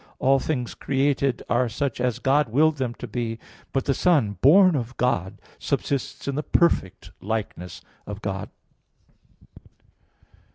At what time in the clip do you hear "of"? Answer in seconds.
4.75-4.97, 8.07-8.19